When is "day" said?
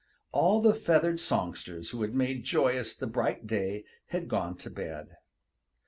3.45-3.85